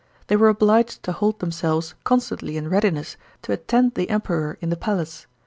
[0.29, 4.75] They were obliged to hold themselves constantly in readiness to attend the Emperor in the
[4.75, 5.27] palace.